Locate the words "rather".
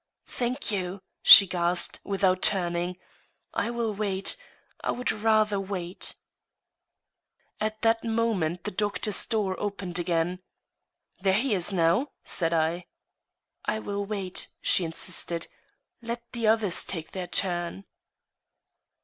5.11-5.59